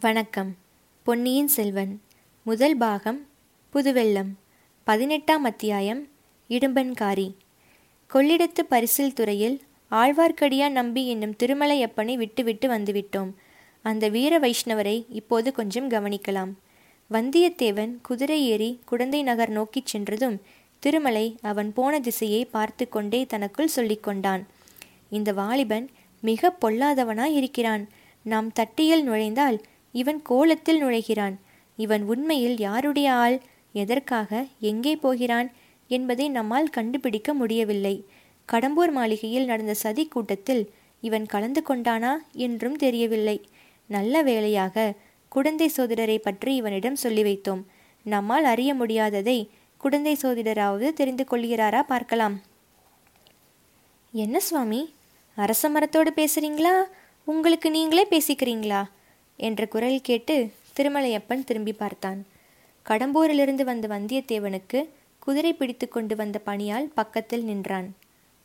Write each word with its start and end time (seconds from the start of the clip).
வணக்கம். 0.00 0.56
பொன்னியின் 1.02 1.48
செல்வன். 1.48 2.00
முதல் 2.42 2.76
பாகம் 2.76 3.26
புதுவெள்ளம். 3.72 4.28
பதினெட்டாம் 4.84 5.44
அத்தியாயம் 5.44 6.08
இடும்பன்காரி. 6.48 7.34
கொள்ளிடத்து 8.12 8.62
பரிசில் 8.68 9.12
துறையில் 9.12 9.62
ஆழ்வார்க்கடியான் 9.90 10.70
நம்பி 10.70 11.08
என்னும் 11.08 11.34
திருமலையப்பனை 11.42 12.14
விட்டுவிட்டு 12.14 12.68
வந்துவிட்டோம். 12.68 13.32
அந்த 13.82 14.08
வீர 14.08 14.38
வைஷ்ணவரை 14.38 15.04
இப்போது 15.08 15.52
கொஞ்சம் 15.52 15.88
கவனிக்கலாம். 15.88 16.52
வந்தியத்தேவன் 17.10 17.94
குதிரை 18.02 18.46
ஏறி 18.46 18.80
குடந்தை 18.86 19.22
நகர் 19.22 19.50
நோக்கிச் 19.50 19.86
சென்றதும் 19.86 20.40
திருமலை 20.78 21.38
அவன் 21.42 21.72
போன 21.72 22.00
திசையை 22.00 22.44
பார்த்து 22.44 22.88
கொண்டே 22.88 23.26
தனக்குள் 23.26 23.68
சொல்லிக்கொண்டான் 23.76 24.44
இந்த 25.10 25.32
வாலிபன் 25.32 25.88
மிக 26.20 26.56
பொல்லாதவனாய் 26.60 27.32
இருக்கிறான் 27.32 27.88
நாம் 28.22 28.52
தட்டியில் 28.52 29.02
நுழைந்தால் 29.02 29.60
இவன் 29.92 30.22
கோலத்தில் 30.22 30.82
நுழைகிறான். 30.82 31.36
இவன் 31.76 32.02
உண்மையில் 32.02 32.58
யாருடைய 32.58 33.12
ஆள்? 33.12 33.40
எதற்காக 33.72 34.46
எங்கே 34.60 34.96
போகிறான்? 34.96 35.52
என்பதை 35.88 36.28
நம்மால் 36.28 36.68
கண்டுபிடிக்க 36.68 37.34
முடியவில்லை. 37.34 38.04
கடம்பூர் 38.52 38.92
மாளிகையில் 38.92 39.44
நடந்த 39.44 39.74
சதி 39.74 40.08
கூட்டத்தில் 40.08 40.70
இவன் 41.00 41.26
கலந்து 41.26 41.62
கொண்டானா 41.68 42.16
என்றும் 42.32 42.76
தெரியவில்லை. 42.76 43.48
நல்ல 43.86 44.22
வேளையாக 44.22 44.94
குடந்தை 45.28 45.70
சோதிடரை 45.76 46.18
பற்றி 46.18 46.54
இவனிடம் 46.54 46.96
சொல்லி 46.96 47.22
வைத்தோம். 47.22 47.62
நம்மால் 48.02 48.44
அறிய 48.44 48.74
முடியாததை 48.74 49.48
குடந்தை 49.76 50.16
சோதிடராவது 50.22 50.92
தெரிந்து 50.92 51.24
கொள்கிறாரா 51.30 51.82
பார்க்கலாம். 51.82 52.40
என்ன 54.12 54.40
சுவாமி? 54.40 54.94
அரச 55.34 55.68
மரத்தோடு 55.68 56.12
பேசுறீங்களா? 56.16 56.82
உங்களுக்கு 57.24 57.70
நீங்களே 57.70 58.06
பேசிக்கிறீங்களா? 58.10 58.84
என்ற 59.40 59.66
குரல் 59.66 60.00
கேட்டு 60.00 60.52
திருமலையப்பன் 60.76 61.44
திரும்பி 61.44 61.72
பார்த்தான். 61.72 62.20
கடம்பூரிலிருந்து 62.86 63.64
வந்த 63.64 63.86
வந்தியத்தேவனுக்கு 63.88 64.88
குதிரை 65.18 65.52
பிடித்து 65.52 65.88
கொண்டு 65.88 66.16
வந்த 66.16 66.40
பணியால் 66.46 66.90
பக்கத்தில் 66.94 67.44
நின்றான். 67.44 67.88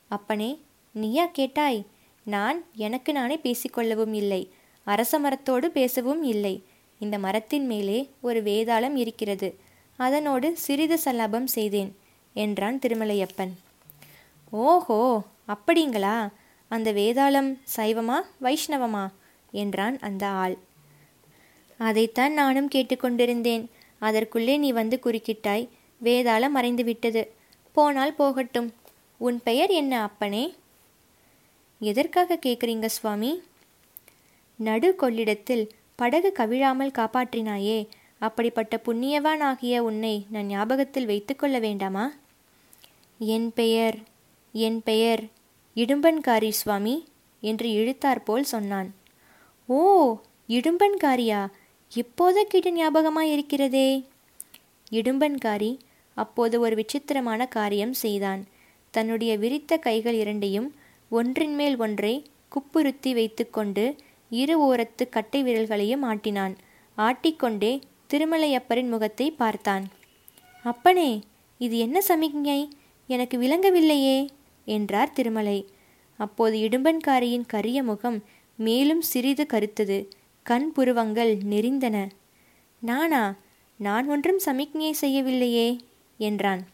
அப்பனே 0.07 0.49
நீயா 0.91 1.25
கேட்டாய்? 1.25 1.85
நான் 2.23 2.59
எனக்கு 2.75 3.11
நானே 3.13 3.39
பேசிக்கொள்ளவும் 3.43 4.13
இல்லை. 4.13 4.41
அரச 4.83 5.19
மரத்தோடு 5.19 5.71
பேசவும் 5.71 6.23
இல்லை. 6.23 6.63
இந்த 6.99 7.19
மரத்தின் 7.19 7.65
மேலே 7.65 8.09
ஒரு 8.21 8.43
வேதாளம் 8.43 8.95
இருக்கிறது. 8.95 9.49
அதனோடு 9.97 10.57
சிறிது 10.57 10.97
சல்லாபம் 11.05 11.51
செய்தேன் 11.57 11.91
என்றான் 12.33 12.79
திருமலையப்பன். 12.79 13.53
ஓஹோ 14.49 15.21
அப்படிங்களா? 15.47 16.15
அந்த 16.67 16.93
வேதாளம் 16.93 17.51
சைவமா 17.75 18.17
வைஷ்ணவமா? 18.41 19.05
என்றான் 19.51 19.99
அந்த 19.99 20.27
ஆள். 20.27 20.57
அதைத்தான் 21.77 22.33
நானும் 22.33 22.69
கேட்டுக்கொண்டிருந்தேன். 22.75 23.65
அதற்குள்ளே 23.99 24.57
நீ 24.57 24.71
வந்து 24.71 24.99
குறுக்கிட்டாய். 25.03 25.67
வேதாளம் 26.03 26.49
மறைந்து 26.49 26.83
விட்டது 26.83 27.31
போனால் 27.71 28.13
போகட்டும். 28.13 28.73
உன் 29.17 29.41
பெயர் 29.43 29.69
என்ன 29.69 30.01
அப்பனே? 30.01 30.53
எதற்காக 31.79 32.39
கேட்குறீங்க 32.45 32.85
சுவாமி? 32.85 33.41
நடு 34.55 34.95
கொள்ளிடத்தில் 34.95 35.69
படகு 35.95 36.33
கவிழாமல் 36.37 36.91
காப்பாற்றினாயே. 36.91 37.87
அப்படிப்பட்ட 38.19 38.81
புண்ணியவான் 38.85 39.39
ஆகிய 39.39 39.83
உன்னை 39.83 40.25
நான் 40.29 40.45
ஞாபகத்தில் 40.45 41.05
வைத்துக்கொள்ள 41.05 41.59
வேண்டாமா? 41.59 42.13
என் 43.19 43.53
பெயர் 43.53 43.97
என் 44.51 44.83
பெயர் 44.83 45.23
இடும்பன்காரி 45.75 46.49
சுவாமி 46.49 47.07
என்று 47.41 47.71
இழுத்தாற்போல் 47.71 48.43
சொன்னான். 48.43 48.93
ஓ 49.65 50.17
இடும்பன்காரியா? 50.47 51.47
எப்போத 51.91 52.43
கிட்ட 52.43 52.69
ஞாபகமாய் 52.71 53.31
இருக்கிறதே? 53.31 53.89
இடும்பன்காரி 54.91 55.77
அப்போது 56.17 56.59
ஒரு 56.59 56.75
விசித்திரமான 56.75 57.45
காரியம் 57.45 57.93
செய்தான். 57.93 58.41
தன்னுடைய 58.93 59.37
விரித்த 59.37 59.77
கைகள் 59.77 60.13
இரண்டையும் 60.13 60.67
ஒன்றின் 61.09 61.55
மேல் 61.55 61.77
ஒன்றை 61.77 62.13
குப்புறுத்தி 62.51 63.11
வைத்துக்கொண்டு 63.13 63.95
இரு 64.29 64.55
ஓரத்து 64.61 65.03
கட்டை 65.09 65.43
விரல்களையும் 65.43 66.03
ஆட்டினான். 66.03 66.55
ஆட்டிக்கொண்டே 66.97 67.81
திருமலையப்பரின் 68.13 68.89
முகத்தை 68.89 69.31
பார்த்தான். 69.31 69.85
அப்பனே 70.63 71.23
இது 71.57 71.77
என்ன 71.77 72.01
சமிக்ஞை? 72.01 72.59
எனக்கு 73.07 73.35
விளங்கவில்லையே 73.41 74.27
என்றார் 74.65 75.11
திருமலை. 75.11 75.59
அப்போது 76.19 76.57
இடும்பன்காரியின் 76.57 77.47
கரிய 77.47 77.83
முகம் 77.83 78.23
மேலும் 78.59 79.01
சிறிது 79.01 79.45
கருத்தது. 79.53 79.99
கண் 80.45 80.71
புருவங்கள் 80.71 81.37
நெறிந்தன. 81.37 82.09
நானா? 82.79 83.35
நான் 83.77 84.07
ஒன்றும் 84.07 84.39
சமிக்ஞை 84.39 84.95
செய்யவில்லையே? 85.01 85.79
என்றான். 86.17 86.67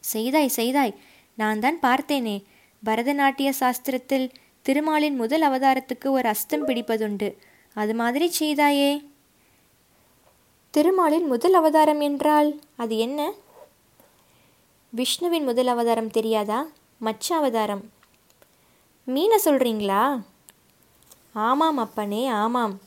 செய்தாய் 0.00 0.48
செய்தாய். 0.48 0.94
நான் 1.34 1.60
தான் 1.60 1.78
பார்த்தேனே. 1.80 2.44
பரதநாட்டிய 2.86 3.52
சாஸ்திரத்தில் 3.60 4.30
திருமாலின் 4.62 5.16
முதல் 5.16 5.42
அவதாரத்துக்கு 5.42 6.10
ஒரு 6.10 6.28
அஸ்தம் 6.28 6.68
பிடிப்பதுண்டு. 6.68 7.36
அது 7.74 7.94
மாதிரி 7.94 8.32
செய்தாயே? 8.38 9.04
திருமாலின் 10.70 11.26
முதல் 11.26 11.52
அவதாரம் 11.52 12.00
என்றால் 12.00 12.60
அது 12.76 12.98
என்ன? 12.98 13.32
விஷ்ணுவின் 14.90 15.44
முதல் 15.44 15.66
அவதாரம் 15.66 16.10
தெரியாதா? 16.10 16.66
மச்ச 17.04 17.34
அவதாரம். 17.34 17.92
மீனை 19.04 19.38
சொல்றீங்களா? 19.44 20.20
ஆமாம் 21.34 21.76
அப்பனே 21.76 22.26
ஆமாம். 22.26 22.80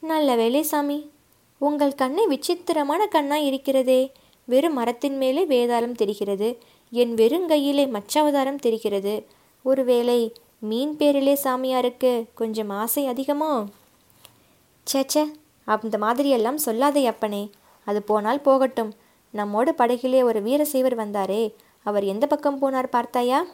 நல்ல 0.00 0.34
வேலை 0.34 0.62
சாமி 0.62 1.10
உங்கள் 1.58 1.94
கண்ணை 1.94 2.26
விசித்திரமான 2.26 3.06
கண்ணாய் 3.06 3.46
இருக்கிறதே. 3.46 4.12
வெறும் 4.44 4.74
மரத்தின் 4.74 5.16
மேலே 5.16 5.46
வேதாளம் 5.46 5.92
தெரிகிறது 5.92 6.58
என் 6.90 7.14
வெறுங்கையிலே 7.14 7.88
மச்சாவதாரம் 7.88 8.58
தெரிகிறது. 8.58 9.26
ஒருவேளை 9.62 10.32
மீன் 10.58 10.96
பேரிலே 10.96 11.38
சாமியாருக்கு 11.44 12.24
கொஞ்சம் 12.34 12.70
ஆசை 12.70 13.08
அதிகமோ? 13.08 13.66
சேச்சே 14.92 15.32
அந்த 15.64 15.98
மாதிரியெல்லாம் 15.98 16.56
சொல்லாதே 16.64 17.06
அப்பனே. 17.06 17.50
அது 17.84 18.02
போனால் 18.02 18.40
போகட்டும். 18.40 18.94
நம்மோட 19.34 19.68
படகிலே 19.78 20.22
ஒரு 20.22 20.42
வீரசைவர் 20.42 20.96
வந்தாரே. 20.96 21.54
அவர் 21.82 22.04
எந்த 22.04 22.26
பக்கம் 22.26 22.62
போனார் 22.62 22.86
பார்த்தாயா? 22.86 23.44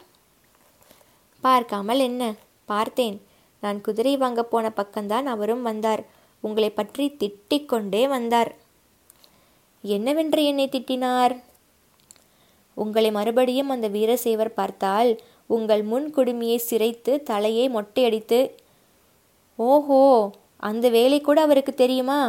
பார்க்காமல் 1.41 1.99
என்ன? 1.99 2.33
பார்த்தேன். 2.65 3.21
நான் 3.63 3.79
குதிரை 3.85 4.13
வாங்க 4.17 4.41
போன 4.43 4.65
பக்கம்தான் 4.77 5.27
அவரும் 5.33 5.63
வந்தார். 5.69 6.01
உங்களை 6.43 6.69
பற்றி 6.71 7.05
திட்டிக் 7.21 7.69
கொண்டே 7.71 8.03
வந்தார். 8.13 8.51
என்னவென்று 9.83 10.41
என்னை 10.45 10.65
திட்டினார்? 10.73 11.33
உங்களை 12.77 13.09
மறுபடியும் 13.11 13.69
அந்த 13.69 13.87
வீரசேவர் 13.95 14.57
பார்த்தால் 14.59 15.11
உங்கள் 15.47 15.83
முன் 15.83 16.07
குடுமியை 16.15 16.57
சிரைத்து 16.69 17.13
தலையை 17.31 17.65
மொட்டையடித்து 17.69 18.39
ஓஹோ 19.59 20.01
அந்த 20.69 20.85
வேலை 20.89 21.19
கூட 21.21 21.39
அவருக்கு 21.41 21.73
தெரியுமா? 21.73 22.19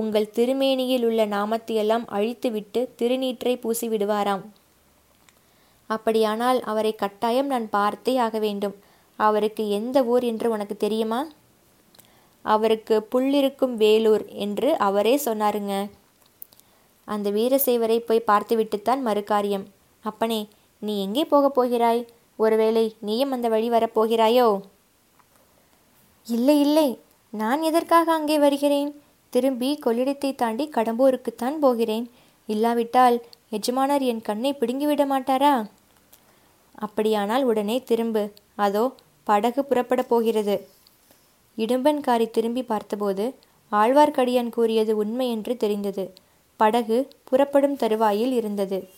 உங்கள் 0.00 0.32
திருமேனியில் 0.36 1.04
உள்ள 1.08 1.22
நாமத்தையெல்லாம் 1.26 2.04
அழித்துவிட்டு 2.16 2.80
திருநீற்றை 2.98 3.54
பூசி 3.56 3.86
விடுவாராம் 3.88 4.44
அப்படியானால் 5.90 6.58
அவரை 6.70 6.92
கட்டாயம் 6.94 7.50
நான் 7.52 7.66
பார்த்தே 7.70 8.14
ஆக 8.26 8.38
வேண்டும். 8.38 8.76
அவருக்கு 9.16 9.70
எந்த 9.70 10.04
ஊர் 10.04 10.24
என்று 10.24 10.50
உனக்கு 10.50 10.76
தெரியுமா? 10.76 11.20
அவருக்கு 12.42 12.94
புள்ளிருக்கும் 13.12 13.74
வேலூர் 13.74 14.24
என்று 14.26 14.76
அவரே 14.78 15.20
சொன்னாருங்க. 15.24 15.74
அந்த 17.04 17.30
வீரசேவரை 17.30 17.98
போய் 17.98 18.28
பார்த்துவிட்டுத்தான் 18.30 19.06
மறுகாரியம். 19.06 19.64
அப்பனே 20.00 20.48
நீ 20.78 21.02
எங்கே 21.02 21.24
போகப் 21.24 21.54
போகிறாய்? 21.54 22.06
ஒருவேளை 22.36 22.84
நீயும் 23.00 23.30
அந்த 23.30 23.48
வழி 23.48 23.70
வரப்போகிறாயோ 23.70 24.48
இல்லை 26.26 26.60
இல்லை. 26.60 26.88
நான் 27.30 27.62
எதற்காக 27.62 28.12
அங்கே 28.12 28.38
வருகிறேன்? 28.38 28.90
திரும்பி 29.30 29.78
கொள்ளிடத்தை 29.86 30.34
தாண்டி 30.34 30.64
கடம்பூருக்குத்தான் 30.74 31.56
போகிறேன். 31.58 32.10
இல்லாவிட்டால் 32.46 33.16
எஜமானர் 33.50 34.02
என் 34.02 34.22
கண்ணை 34.22 34.52
பிடுங்கிவிட 34.52 35.02
மாட்டாரா? 35.06 35.54
அப்படியானால் 36.74 37.44
உடனே 37.44 37.82
திரும்பு. 37.82 38.22
அதோ 38.54 38.84
படகு 39.24 39.64
புறப்படப் 39.64 40.08
போகிறது. 40.08 40.56
இடும்பன்காரி 41.58 42.30
திரும்பி 42.30 42.62
பார்த்தபோது 42.62 43.34
ஆழ்வார்க்கடியான் 43.72 44.48
கூறியது 44.48 44.96
உண்மை 44.96 45.30
என்று 45.30 45.56
தெரிந்தது. 45.56 46.04
படகு 46.56 47.08
புறப்படும் 47.24 47.76
தருவாயில் 47.76 48.32
இருந்தது. 48.32 48.88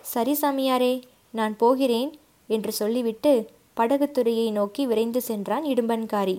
சரி 0.00 0.38
சாமியாரே 0.42 1.02
நான் 1.30 1.56
போகிறேன் 1.56 2.10
என்று 2.46 2.72
சொல்லிவிட்டு 2.72 3.32
படகுத்துறையை 3.76 4.52
நோக்கி 4.52 4.86
விரைந்து 4.86 5.20
சென்றான் 5.20 5.64
இடும்பன்காரி 5.64 6.36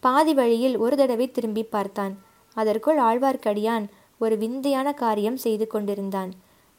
பாதி 0.00 0.34
வழியில் 0.34 0.76
ஒரு 0.76 0.96
தடவை 0.96 1.30
திரும்பி 1.30 1.62
பார்த்தான். 1.62 2.14
அதற்குள் 2.56 2.98
ஆழ்வார்க்கடியான் 2.98 3.86
ஒரு 4.18 4.38
விந்தையான 4.38 4.92
காரியம் 4.92 5.36
செய்து 5.36 5.66
கொண்டிருந்தான். 5.66 6.30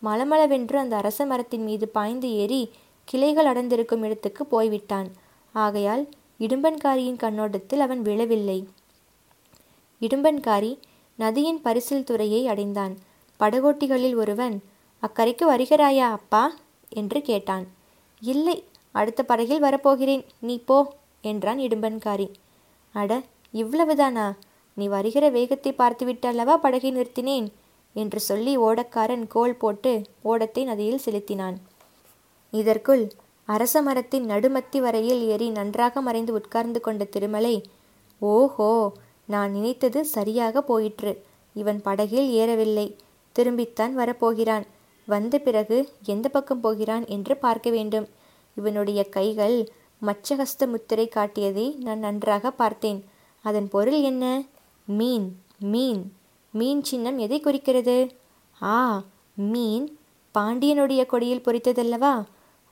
மலமளவென்று 0.03 0.75
அந்த 0.75 0.95
அரச 0.95 1.25
மரத்தின் 1.25 1.63
மீது 1.63 1.87
பாய்ந்து 1.87 2.29
ஏறி 2.35 2.71
கிளைகள் 3.05 3.45
அடர்ந்திருக்கும் 3.45 4.03
இடத்துக்கு 4.03 4.45
போய்விட்டான். 4.45 5.09
ஆகையால் 5.51 6.09
இடும்பன்காரியின் 6.39 7.15
கண்ணோட்டத்தில் 7.15 7.79
அவன் 7.79 8.01
விழவில்லை. 8.01 8.67
இடும்பன்காரி 9.99 10.77
நதியின் 11.15 11.61
பரிசில் 11.61 12.03
துறையை 12.03 12.47
அடைந்தான். 12.47 12.97
படகோட்டிகளில் 13.39 14.15
ஒருவன் 14.15 14.55
அக்கரைக்கு 15.03 15.45
வருகிறாயா 15.51 16.07
அப்பா 16.11 16.57
என்று 16.89 17.21
கேட்டான். 17.21 17.67
இல்லை 18.21 18.63
அடுத்த 18.91 19.23
படகில் 19.23 19.59
வரப்போகிறேன். 19.59 20.25
நீ 20.39 20.59
போ 20.59 20.93
என்றான் 21.21 21.59
இடும்பன்காரி. 21.59 22.27
அட 22.91 23.21
இவ்வளவுதானா? 23.53 24.35
நீ 24.73 24.87
வருகிற 24.87 25.29
வேகத்தை 25.29 25.71
பார்த்துவிட்டு 25.71 26.27
அல்லவா 26.27 26.57
படகை 26.57 26.91
நிறுத்தினேன் 26.91 27.47
என்று 27.93 28.19
சொல்லி 28.19 28.57
ஓடக்காரன் 28.57 29.27
கோல் 29.27 29.55
போட்டு 29.55 30.01
ஓடத்தை 30.21 30.63
நதியில் 30.63 31.03
செலுத்தினான். 31.05 31.57
இதற்குள் 32.51 33.03
அரச 33.53 33.75
மரத்தின் 33.81 34.25
நடுமத்தி 34.29 34.79
வரையில் 34.79 35.21
ஏறி 35.33 35.47
நன்றாக 35.49 36.01
மறைந்து 36.01 36.31
உட்கார்ந்து 36.33 36.79
கொண்ட 36.81 37.03
திருமலை 37.13 37.55
ஓஹோ 38.21 38.71
நான் 39.25 39.51
நினைத்தது 39.51 39.99
சரியாக 40.15 40.61
போயிற்று. 40.61 41.11
இவன் 41.55 41.79
படகில் 41.81 42.29
ஏறவில்லை. 42.41 42.87
திரும்பித்தான் 43.35 43.93
வரப்போகிறான். 43.97 44.65
வந்த 45.07 45.35
பிறகு 45.39 45.77
எந்த 46.05 46.27
பக்கம் 46.29 46.61
போகிறான் 46.65 47.05
என்று 47.07 47.33
பார்க்க 47.37 47.69
வேண்டும். 47.69 48.07
இவனுடைய 48.57 49.01
கைகள் 49.15 49.57
மச்சஹஸ்த 50.01 50.67
முத்திரை 50.67 51.05
காட்டியதை 51.07 51.67
நான் 51.77 52.03
நன்றாக 52.05 52.51
பார்த்தேன். 52.51 52.99
அதன் 53.45 53.69
பொருள் 53.73 54.01
என்ன? 54.01 54.25
மீன் 54.97 55.27
மீன். 55.73 56.03
மீன் 56.53 56.83
சின்னம் 56.83 57.17
எதை 57.17 57.39
குறிக்கிறது? 57.39 57.97
ஆ 58.61 58.77
மீன் 59.51 59.87
பாண்டியனுடைய 60.35 61.01
கொடியில் 61.05 61.45
பொறித்ததல்லவா? 61.45 62.13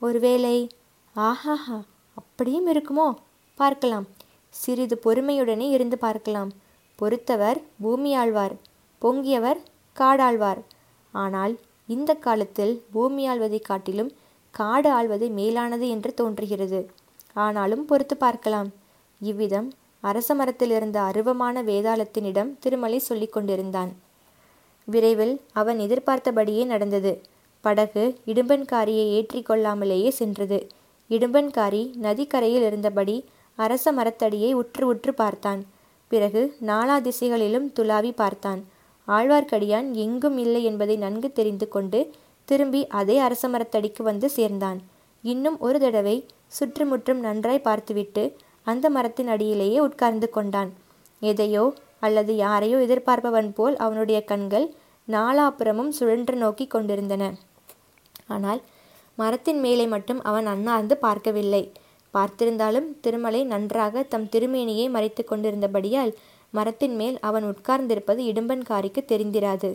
ஒருவேளை 0.02 0.70
ஆஹாஹா 1.16 1.78
அப்படியும் 2.18 2.68
இருக்குமோ? 2.68 3.08
பார்க்கலாம். 3.56 4.06
சிறிது 4.50 4.96
பொறுமையுடனே 5.06 5.68
இருந்து 5.70 5.98
பார்க்கலாம். 5.98 6.52
பொறுத்தவர் 6.96 7.60
பூமி 7.82 8.16
ஆழ்வார் 8.16 8.56
பொங்கியவர் 9.02 9.60
காடாழ்வார். 9.96 10.62
ஆனால் 11.14 11.54
இந்த 11.88 12.14
காலத்தில் 12.14 12.74
பூமி 12.92 13.30
ஆழ்வதை 13.30 13.60
காட்டிலும் 13.62 14.12
காடு 14.52 14.90
ஆள்வது 14.90 15.26
மேலானது 15.30 15.90
என்று 15.90 16.14
தோன்றுகிறது. 16.14 16.80
ஆனாலும் 17.34 17.86
பொறுத்து 17.86 18.18
பார்க்கலாம். 18.18 18.70
இவ்விதம் 19.22 19.70
அரச 20.02 20.36
மரத்தில் 20.36 20.70
இருந்த 20.70 20.98
அருவமான 21.02 21.64
வேதாளத்தினிடம் 21.64 22.52
திருமலை 22.60 23.00
சொல்லிக் 23.00 23.34
கொண்டிருந்தான். 23.34 23.92
விரைவில் 24.88 25.42
அவன் 25.54 25.80
எதிர்பார்த்தபடியே 25.80 26.64
நடந்தது. 26.64 27.14
படகு 27.64 28.04
இடும்பன்காரியை 28.26 29.06
ஏற்றி 29.18 29.42
கொள்ளாமலேயே 29.42 30.10
சென்றது. 30.10 30.60
இடும்பன்காரி 31.10 31.84
நதிக்கரையில் 31.98 32.66
இருந்தபடி 32.70 33.18
அரச 33.56 33.92
மரத்தடியை 33.92 34.52
உற்று 34.54 34.84
உற்று 34.88 35.14
பார்த்தான். 35.14 35.62
பிறகு 36.12 36.42
நாலா 36.66 36.98
திசைகளிலும் 37.02 37.68
துளாவி 37.80 38.12
பார்த்தான். 38.12 38.62
ஆழ்வார்க்கடியான் 39.08 39.88
எங்கும் 40.06 40.38
இல்லை 40.38 40.64
என்பதை 40.64 40.96
நன்கு 40.98 41.30
தெரிந்து 41.32 41.68
கொண்டு 41.68 42.00
திரும்பி 42.46 42.82
அதே 43.00 43.18
அரச 43.20 43.44
மரத்தடிக்கு 43.50 44.02
வந்து 44.02 44.30
சேர்ந்தான். 44.30 44.80
இன்னும் 45.24 45.58
ஒரு 45.60 45.80
தடவை 45.80 46.16
சுற்றுமுற்றும் 46.48 47.20
நன்றாய் 47.20 47.66
பார்த்துவிட்டு 47.68 48.24
அந்த 48.64 48.86
மரத்தின் 48.90 49.28
அடியிலேயே 49.28 49.80
உட்கார்ந்து 49.80 50.28
கொண்டான். 50.30 50.72
எதையோ 51.22 51.64
அல்லது 52.00 52.36
யாரையோ 52.36 52.78
எதிர்பார்ப்பவன் 52.78 53.50
போல் 53.54 53.76
அவனுடைய 53.78 54.20
கண்கள் 54.24 54.68
நாலாப்புறமும் 55.08 55.92
சுழன்று 55.98 56.36
நோக்கி 56.36 56.66
கொண்டிருந்தன. 56.68 57.24
ஆனால் 58.30 58.62
மரத்தின் 59.18 59.60
மேலே 59.60 59.86
மட்டும் 59.86 60.22
அவன் 60.24 60.46
அண்ணாந்து 60.46 60.98
பார்க்கவில்லை. 60.98 61.64
பார்த்திருந்தாலும் 62.14 62.88
திருமலை 63.02 63.42
நன்றாக 63.44 64.04
தம் 64.04 64.28
திருமேனியை 64.34 64.86
மறைத்து 64.90 65.24
கொண்டிருந்தபடியால் 65.24 66.14
மரத்தின் 66.54 66.96
மேல் 66.96 67.18
அவன் 67.20 67.46
உட்கார்ந்திருப்பது 67.46 68.22
இடும்பன்காரிக்கு 68.32 69.02
தெரிந்திராது. 69.12 69.70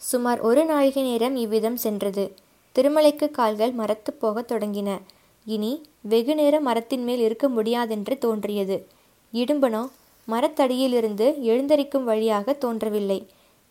சுமார் 0.00 0.40
ஒரு 0.40 0.62
நாழிகை 0.64 1.02
நேரம் 1.02 1.36
இவ்விதம் 1.36 1.76
சென்றது. 1.76 2.24
திருமலைக்கு 2.76 3.26
கால்கள் 3.30 3.72
மரத்து 3.72 4.10
போகத் 4.12 4.50
தொடங்கின. 4.52 4.90
இனி 5.46 5.72
வெகு 6.02 6.34
நேரம் 6.34 6.62
மரத்தின் 6.62 7.04
மேல் 7.04 7.18
இருக்க 7.18 7.46
முடியாதென்று 7.48 8.14
தோன்றியது. 8.18 8.76
இடும்பனோ 9.32 9.82
மரத்தடியிலிருந்து 10.28 11.26
எழுந்தரிக்கும் 11.50 12.04
வழியாக 12.04 12.52
தோன்றவில்லை. 12.52 13.18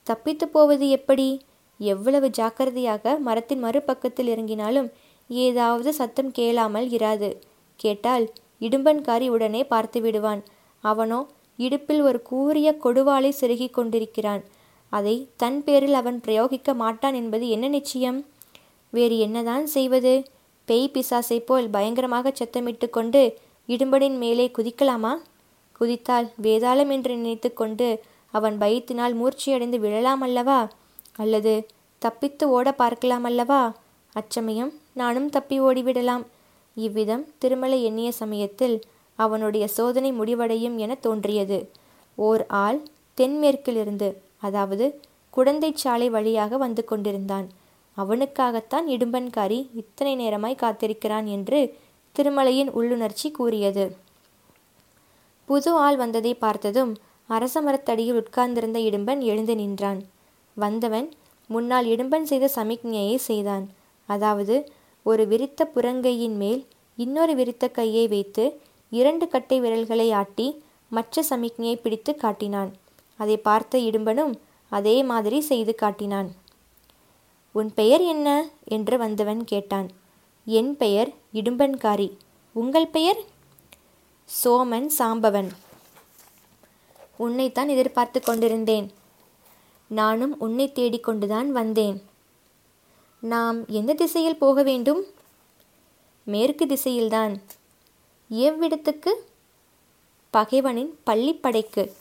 தப்பித்து 0.08 0.46
போவது 0.48 0.86
எப்படி? 0.90 1.28
எவ்வளவு 1.80 2.30
ஜாக்கிரதையாக 2.30 3.18
மரத்தின் 3.20 3.64
மறுபக்கத்தில் 3.64 4.32
இறங்கினாலும் 4.34 4.90
ஏதாவது 5.30 5.94
சத்தம் 5.94 6.32
கேளாமல் 6.32 6.88
இராது. 6.90 7.30
கேட்டால் 7.76 8.32
இடும்பன்காரி 8.62 9.28
உடனே 9.28 9.64
பார்த்து 9.64 10.02
விடுவான். 10.02 10.42
அவனோ 10.84 11.20
இடுப்பில் 11.56 12.02
ஒரு 12.02 12.22
கூரிய 12.22 12.78
கொடுவாளை 12.84 13.30
செருகிக் 13.30 13.74
கொண்டிருக்கிறான். 13.74 14.44
அதை 14.90 15.16
தன் 15.36 15.64
பேரில் 15.64 15.94
அவன் 15.94 16.22
பிரயோகிக்க 16.28 16.74
மாட்டான் 16.74 17.14
என்பது 17.14 17.50
என்ன 17.50 17.68
நிச்சயம்? 17.68 18.26
வேறு 18.90 19.20
என்னதான் 19.20 19.66
செய்வது? 19.66 20.26
பேய் 20.66 20.92
பிசாசை 20.94 21.40
போல் 21.40 21.70
பயங்கரமாக 21.70 22.32
சத்தமிட்டு 22.32 22.90
கொண்டு 22.90 23.38
இடும்பனின் 23.70 24.18
மேலே 24.18 24.52
குதிக்கலாமா? 24.58 25.14
குதித்தால் 25.80 26.28
வேதாளம் 26.42 26.90
என்று 26.90 27.16
நினைத்து 27.16 27.54
கொண்டு 27.54 28.02
அவன் 28.32 28.58
பயத்தினால் 28.58 29.14
மூர்ச்சியடைந்து 29.14 29.80
விழலாம் 29.80 30.22
அல்லவா? 30.22 30.60
அல்லது 31.18 31.54
தப்பித்து 32.02 32.46
ஓட 32.50 32.72
பார்க்கலாம் 32.72 33.24
அல்லவா? 33.24 33.62
அச்சமயம் 34.16 34.72
நானும் 34.94 35.30
தப்பி 35.30 35.62
ஓடிவிடலாம். 35.62 36.24
இவ்விதம் 36.78 37.26
திருமலை 37.38 37.84
எண்ணிய 37.84 38.12
சமயத்தில் 38.12 38.76
அவனுடைய 39.20 39.68
சோதனை 39.68 40.12
முடிவடையும் 40.12 40.78
என 40.78 40.96
தோன்றியது. 40.96 41.60
ஓர் 42.18 42.46
ஆள் 42.46 42.80
தென்மேற்கிலிருந்து 43.18 44.10
அதாவது 44.40 44.86
குடந்தை 45.30 45.72
சாலை 45.76 46.10
வழியாக 46.10 46.58
வந்து 46.58 46.84
கொண்டிருந்தான். 46.84 47.48
அவனுக்காகத்தான் 47.98 48.86
இடும்பன்காரி 48.88 49.60
இத்தனை 49.76 50.14
நேரமாய் 50.16 50.62
காத்திருக்கிறான் 50.62 51.26
என்று 51.26 51.60
திருமலையின் 52.16 52.70
உள்ளுணர்ச்சி 52.70 53.32
கூறியது. 53.32 53.86
புது 55.46 55.72
ஆள் 55.76 55.98
வந்ததை 55.98 56.34
பார்த்ததும் 56.34 56.92
அரச 57.30 57.62
மரத்தடியில் 57.62 58.20
உட்கார்ந்திருந்த 58.22 58.80
இடும்பன் 58.80 59.22
எழுந்து 59.22 59.56
நின்றான். 59.56 60.00
வந்தவன் 60.64 61.08
முன்னால் 61.48 61.86
இடும்பன் 61.86 62.24
செய்த 62.24 62.46
சமிக்ஞையை 62.56 63.16
செய்தான். 63.16 63.66
அதாவது 64.06 64.56
ஒரு 65.04 65.28
விரித்த 65.28 65.72
புறங்கையின் 65.76 66.36
மேல் 66.36 66.66
இன்னொரு 66.96 67.36
விரித்த 67.36 67.66
கையை 67.68 68.08
வைத்து 68.08 68.60
இரண்டு 68.90 69.28
கட்டை 69.28 69.60
விரல்களை 69.60 70.12
ஆட்டி 70.12 70.48
மற்ற 70.90 71.24
சமிக்ஞையை 71.30 71.76
பிடித்து 71.76 72.16
காட்டினான். 72.16 72.72
அதை 73.18 73.38
பார்த்த 73.38 73.78
இடும்பனும் 73.78 74.34
அதே 74.70 75.04
மாதிரி 75.04 75.40
செய்து 75.42 75.76
காட்டினான். 75.76 76.30
உன் 77.52 77.74
பெயர் 77.74 78.02
என்ன 78.02 78.28
என்று 78.64 78.98
வந்தவன் 78.98 79.44
கேட்டான். 79.44 79.88
என் 80.46 80.78
பெயர் 80.78 81.10
இடும்பன்காரி. 81.34 82.10
உங்கள் 82.56 82.88
பெயர்? 82.88 83.20
சோமன் 84.30 84.90
சாம்பவன். 84.98 85.50
உன்னைத்தான் 87.18 87.68
எதிர்பார்த்து 87.68 88.20
கொண்டிருந்தேன். 88.22 88.88
நானும் 89.88 90.40
உன்னை 90.40 90.72
தேடிக்கொண்டுதான் 90.76 91.48
வந்தேன். 91.48 92.04
நாம் 93.20 93.68
எந்த 93.68 93.94
திசையில் 93.94 94.38
போக 94.38 94.64
வேண்டும்? 94.64 95.06
மேற்கு 96.24 96.66
திசையில்தான். 96.66 97.42
எவ்விடத்துக்கு? 98.32 99.14
பகைவனின் 100.34 100.90
பள்ளிப்படைக்கு. 101.06 101.92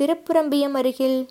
திருப்புரம்பியம் 0.00 0.70
அருகில். 0.70 1.28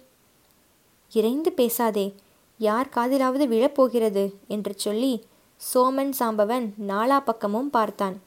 இறைந்து 1.11 1.51
பேசாதே 1.51 2.15
யார் 2.57 2.89
காதிலாவது 2.95 3.47
விழப்போகிறது? 3.47 4.33
என்று 4.47 4.73
சொல்லி 4.75 5.25
சோமன் 5.73 6.13
சாம்பவன் 6.19 6.69
நாலா 6.87 7.19
பக்கமும் 7.19 7.69
பார்த்தான். 7.69 8.21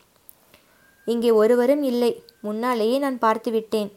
இங்கே 1.05 1.31
ஒருவரும் 1.31 1.83
இல்லை. 1.83 2.23
முன்னாலேயே 2.41 2.99
நான் 2.99 3.19
பார்த்துவிட்டேன். 3.19 3.91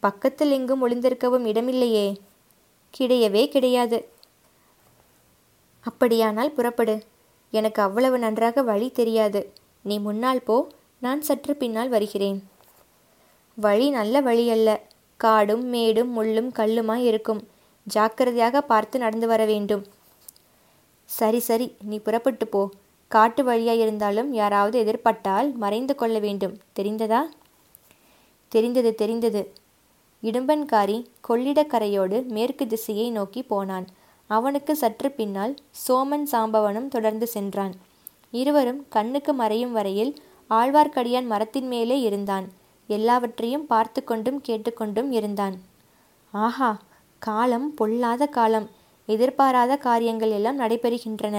பக்கத்தில் 0.00 0.50
எங்கும் 0.50 0.88
ஒளிந்திருக்கவும் 0.88 1.46
இடமில்லையே. 1.46 2.16
கிடையவே 2.98 3.48
கிடையாது. 3.48 4.08
அப்படியானால் 5.80 6.50
புறப்படு. 6.50 7.04
எனக்கு 7.50 7.82
அவ்வளவு 7.82 8.18
நன்றாக 8.18 8.62
வழி 8.62 8.90
தெரியாது. 8.90 9.52
நீ 9.82 9.98
முன்னால் 9.98 10.42
போ. 10.42 10.68
நான் 10.98 11.22
சற்று 11.22 11.56
பின்னால் 11.56 11.88
வருகிறேன். 11.88 12.48
வழி 13.54 13.90
நல்ல 13.90 14.20
வழி 14.20 14.50
அல்ல 14.50 14.80
காடும் 15.16 15.64
மேடும் 15.64 16.22
முள்ளும் 16.22 16.50
கல்லுமாய் 16.56 17.04
இருக்கும். 17.04 17.48
ஜாக்கிரதையாக 17.84 18.60
பார்த்து 18.60 18.98
நடந்து 18.98 19.26
வர 19.26 19.44
வேண்டும். 19.44 19.86
சரி 21.04 21.38
சரி. 21.38 21.76
நீ 21.82 21.98
புறப்பட்டு 21.98 22.46
போ. 22.46 22.70
காட்டு 23.08 23.44
வழியாக 23.44 23.80
இருந்தாலும் 23.80 24.32
யாராவது 24.32 24.84
எதிர்பட்டால் 24.84 25.54
மறைந்து 25.54 25.94
கொள்ள 25.94 26.18
வேண்டும். 26.18 26.58
தெரிந்ததா? 26.76 27.20
தெரிந்தது 28.48 28.94
தெரிந்தது. 28.94 29.52
இடும்பன்காரி 30.22 30.96
கொள்ளிடக்கரையோடு 31.28 32.18
மேற்கு 32.26 32.66
திசையை 32.66 33.06
நோக்கி 33.10 33.42
போனான். 33.42 33.86
அவனுக்கு 34.30 34.72
சற்று 34.76 35.08
பின்னால் 35.10 35.54
சோமன் 35.84 36.26
சாம்பவனும் 36.32 36.88
தொடர்ந்து 36.88 37.26
சென்றான். 37.26 37.74
இருவரும் 38.30 38.80
கண்ணுக்கு 38.88 39.32
மறையும் 39.32 39.72
வரையில் 39.72 40.12
ஆழ்வார்க்கடியான் 40.50 41.26
மரத்தின் 41.26 41.68
மேலே 41.68 41.96
இருந்தான். 42.00 42.46
எல்லாவற்றையும் 42.88 43.66
பார்த்து 43.66 44.00
கொண்டும் 44.04 44.38
கேட்டுக்கொண்டும் 44.48 45.10
இருந்தான். 45.10 45.56
ஆஹா 46.34 46.70
காலம் 47.22 47.74
பொல்லாத 47.74 48.26
காலம். 48.26 48.68
எதிர்பாராத 49.08 49.72
காரியங்கள் 49.76 50.30
எல்லாம் 50.30 50.60
நடைபெறுகின்றன. 50.60 51.36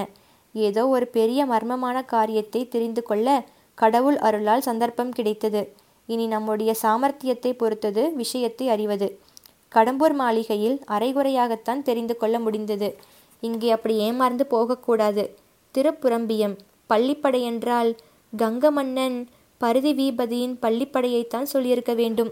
ஏதோ 0.55 0.81
ஒரு 0.87 1.05
பெரிய 1.07 1.41
மர்மமான 1.45 1.97
காரியத்தை 2.05 2.61
தெரிந்து 2.67 3.03
கொள்ள 3.03 3.27
கடவுள் 3.77 4.17
அருளால் 4.17 4.67
சந்தர்ப்பம் 4.69 5.11
கிடைத்தது. 5.11 5.61
இனி 6.05 6.27
நம்முடைய 6.27 6.71
சாமர்த்தியத்தை 6.81 7.51
பொறுத்தது 7.53 8.13
விஷயத்தை 8.15 8.69
அறிவது. 8.69 9.19
கடம்பூர் 9.71 10.13
மாளிகையில் 10.13 10.81
அரைகுறையாகத்தான் 10.87 11.81
தெரிந்து 11.81 12.17
கொள்ள 12.17 12.39
முடிந்தது. 12.39 12.89
இங்கே 13.39 13.71
அப்படி 13.71 13.95
ஏமாந்து 13.99 14.41
போகக்கூடாது. 14.41 15.35
திருப்புரம்பியம் 15.75 16.55
பள்ளிப்படை 16.89 17.41
என்றால் 17.41 17.95
கங்க 18.33 18.71
மன்னன் 18.71 19.27
பருதி 19.57 19.93
வீபதியின் 19.93 20.55
பள்ளிப்படையைத்தான் 20.61 21.43
சொல்லியிருக்க 21.43 21.93
வேண்டும். 21.93 22.31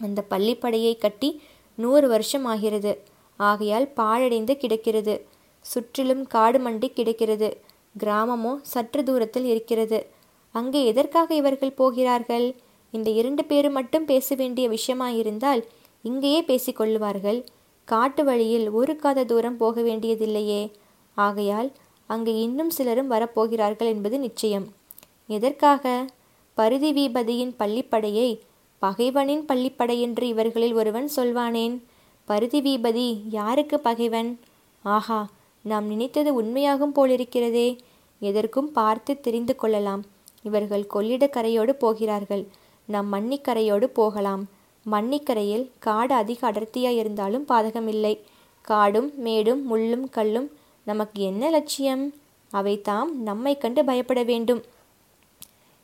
அந்த 0.00 0.24
பள்ளிப்படையை 0.30 0.98
கட்டி 0.98 1.42
நூறு 1.74 2.08
வருஷம் 2.08 2.44
ஆகிறது. 2.44 2.92
ஆகையால் 3.36 3.86
பாழடைந்து 3.96 4.56
கிடக்கிறது. 4.56 5.14
சுற்றிலும் 5.64 6.26
காடு 6.26 6.58
மண்டி 6.58 6.88
கிடக்கிறது. 6.92 7.48
கிராமமோ 7.98 8.52
சற்று 8.62 9.02
தூரத்தில் 9.04 9.44
இருக்கிறது. 9.44 10.06
அங்கே 10.52 10.86
எதற்காக 10.86 11.34
இவர்கள் 11.34 11.72
போகிறார்கள்? 11.72 12.46
இந்த 12.94 13.08
இரண்டு 13.10 13.42
பேரும் 13.44 13.72
மட்டும் 13.72 14.04
பேச 14.04 14.34
வேண்டிய 14.34 14.64
விஷயமாயிருந்தால் 14.68 15.62
இங்கேயே 16.04 16.40
பேசிக்கொள்ளுவார்கள் 16.42 17.40
காட்டு 17.88 18.22
வழியில் 18.24 18.66
ஒரு 18.70 18.92
காத 18.96 19.24
தூரம் 19.24 19.56
போக 19.56 19.80
வேண்டியதில்லையே 19.80 20.62
ஆகையால் 21.16 21.70
அங்கே 22.10 22.32
இன்னும் 22.40 22.70
சிலரும் 22.70 23.10
வரப்போகிறார்கள் 23.10 23.90
என்பது 23.94 24.16
நிச்சயம். 24.18 24.66
எதற்காக? 25.26 25.84
பருதி 26.58 26.90
வீபதியின் 26.92 27.54
பள்ளிப்படையை 27.58 28.28
பகைவனின் 28.82 29.44
பள்ளிப்படை 29.50 29.96
என்று 30.00 30.24
இவர்களில் 30.28 30.74
ஒருவன் 30.74 31.08
சொல்வானேன். 31.16 31.74
பருதி 32.28 32.60
வீபதி 32.60 33.06
யாருக்கு 33.30 33.76
பகைவன்? 33.80 34.30
ஆஹா 34.84 35.20
நாம் 35.64 35.86
நினைத்தது 35.86 36.30
உண்மையாகும் 36.42 36.96
போலிருக்கிறதே. 36.96 37.68
எதற்கும் 38.22 38.70
பார்த்து 38.72 39.12
தெரிந்து 39.20 39.54
கொள்ளலாம். 39.56 40.02
இவர்கள் 40.42 40.84
கொள்ளிடக்கரையோடு 40.94 41.72
போகிறார்கள். 41.78 42.44
நம் 42.86 43.08
மன்னிக்கரையோடு 43.12 43.84
போகலாம். 43.84 44.42
மன்னிக்கரையில் 44.86 45.70
காடு 45.78 46.14
அதிக 46.14 46.46
அடர்த்தியாக 46.46 46.96
இருந்தாலும் 46.96 47.46
பாதகமில்லை. 47.48 48.14
காடும் 48.60 49.10
மேடும் 49.16 49.62
முள்ளும் 49.70 50.06
கல்லும் 50.10 50.48
நமக்கு 50.86 51.22
என்ன 51.22 51.50
லட்சியம்? 51.50 52.04
அவை 52.50 52.80
தாம் 52.80 53.22
நம்மை 53.22 53.58
கண்டு 53.58 53.84
பயப்பட 53.84 54.22
வேண்டும். 54.22 54.62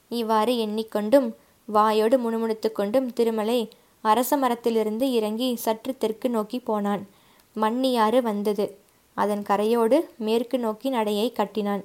இவ்வாறு 0.08 0.52
எண்ணிக்கொண்டும் 0.66 1.28
வாயோடு 1.68 2.16
முணுமுணுத்து 2.18 2.72
கொண்டும் 2.72 3.12
திருமலை 3.12 3.60
அரச 4.00 4.36
மரத்திலிருந்து 4.36 5.06
இறங்கி 5.12 5.48
சற்று 5.56 5.92
தெற்கு 5.98 6.28
நோக்கி 6.30 6.58
போனான். 6.58 7.02
மண்ணியாறு 7.56 8.22
வந்தது. 8.22 8.66
அதன் 9.14 9.42
கரையோடு 9.42 9.96
மேற்கு 10.16 10.58
நோக்கி 10.58 10.88
நடையை 10.88 11.32
கட்டினான். 11.32 11.84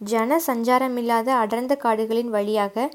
ஜன 0.00 0.40
சஞ்சாரமில்லாத 0.46 1.28
அடர்ந்த 1.42 1.74
காடுகளின் 1.76 2.30
வழியாக 2.30 2.90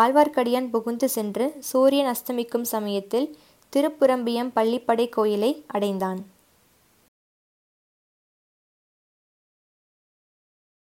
ஆழ்வார்க்கடியான் 0.00 0.70
புகுந்து 0.70 1.08
சென்று 1.08 1.46
சூரியன் 1.58 2.10
அஸ்தமிக்கும் 2.12 2.68
சமயத்தில் 2.74 3.26
திருப்புரம்பியம் 3.72 4.50
பள்ளிப்படை 4.56 5.06
கோயிலை 5.08 5.50
அடைந்தான். 5.66 6.20